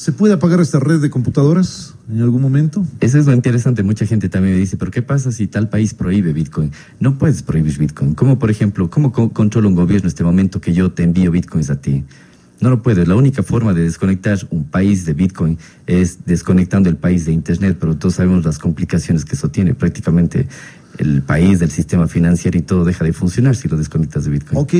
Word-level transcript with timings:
¿Se 0.00 0.12
puede 0.12 0.32
apagar 0.32 0.60
esta 0.60 0.80
red 0.80 0.98
de 1.02 1.10
computadoras 1.10 1.94
en 2.10 2.22
algún 2.22 2.40
momento? 2.40 2.86
Eso 3.00 3.18
es 3.18 3.26
lo 3.26 3.34
interesante. 3.34 3.82
Mucha 3.82 4.06
gente 4.06 4.30
también 4.30 4.54
me 4.54 4.58
dice, 4.58 4.78
pero 4.78 4.90
¿qué 4.90 5.02
pasa 5.02 5.30
si 5.30 5.46
tal 5.46 5.68
país 5.68 5.92
prohíbe 5.92 6.32
Bitcoin? 6.32 6.72
No 7.00 7.18
puedes 7.18 7.42
prohibir 7.42 7.76
Bitcoin. 7.76 8.14
¿Cómo, 8.14 8.38
por 8.38 8.50
ejemplo, 8.50 8.88
cómo 8.88 9.12
controla 9.12 9.68
un 9.68 9.74
gobierno 9.74 10.06
en 10.06 10.08
este 10.08 10.24
momento 10.24 10.58
que 10.58 10.72
yo 10.72 10.90
te 10.90 11.02
envío 11.02 11.30
Bitcoins 11.30 11.68
a 11.68 11.82
ti? 11.82 12.02
No 12.62 12.70
lo 12.70 12.82
puedes. 12.82 13.06
La 13.08 13.14
única 13.14 13.42
forma 13.42 13.74
de 13.74 13.82
desconectar 13.82 14.38
un 14.48 14.64
país 14.64 15.04
de 15.04 15.12
Bitcoin 15.12 15.58
es 15.86 16.24
desconectando 16.24 16.88
el 16.88 16.96
país 16.96 17.26
de 17.26 17.32
Internet, 17.32 17.76
pero 17.78 17.98
todos 17.98 18.14
sabemos 18.14 18.42
las 18.42 18.58
complicaciones 18.58 19.26
que 19.26 19.34
eso 19.34 19.50
tiene. 19.50 19.74
Prácticamente 19.74 20.48
el 20.98 21.22
país, 21.22 21.58
del 21.58 21.70
sistema 21.70 22.08
financiero 22.08 22.58
y 22.58 22.62
todo 22.62 22.84
deja 22.84 23.04
de 23.04 23.12
funcionar 23.12 23.56
si 23.56 23.68
lo 23.68 23.76
desconectas 23.76 24.24
de 24.24 24.30
Bitcoin. 24.30 24.60
Ok, 24.60 24.74